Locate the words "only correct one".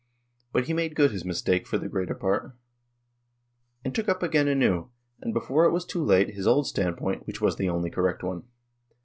7.69-8.45